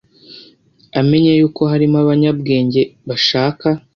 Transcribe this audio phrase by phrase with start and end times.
[0.99, 3.67] amenye yuko harimo abanyabwenge bashaka